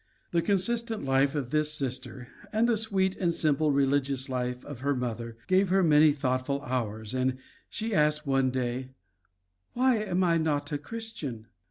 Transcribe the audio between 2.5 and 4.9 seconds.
and the sweet and simple religious life of